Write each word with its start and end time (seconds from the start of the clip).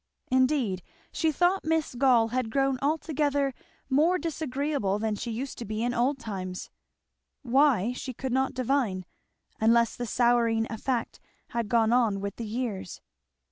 Indeed 0.31 0.81
she 1.11 1.31
thought 1.31 1.63
Miss 1.63 1.93
Gall 1.93 2.29
had 2.29 2.49
grown 2.49 2.79
altogether 2.81 3.53
more 3.87 4.17
disagreeable 4.17 4.97
than 4.97 5.13
she 5.13 5.29
used 5.29 5.59
to 5.59 5.63
be 5.65 5.83
in 5.83 5.93
old 5.93 6.17
times. 6.17 6.71
Why, 7.43 7.93
she 7.93 8.11
could 8.11 8.33
not 8.33 8.55
divine, 8.55 9.05
unless 9.59 9.95
the 9.95 10.07
souring 10.07 10.65
effect 10.71 11.19
had 11.49 11.69
gone 11.69 11.93
on 11.93 12.19
with 12.19 12.37
the 12.37 12.47
years. 12.47 12.99